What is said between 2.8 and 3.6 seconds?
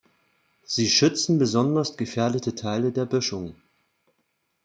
der Böschung.